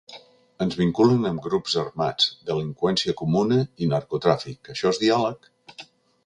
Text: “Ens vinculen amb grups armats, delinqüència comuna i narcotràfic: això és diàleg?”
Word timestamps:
“Ens 0.63 0.77
vinculen 0.77 1.27
amb 1.31 1.43
grups 1.47 1.75
armats, 1.81 2.29
delinqüència 2.47 3.15
comuna 3.21 3.59
i 3.85 3.91
narcotràfic: 3.93 4.73
això 4.75 4.95
és 4.95 5.03
diàleg?” 5.05 5.51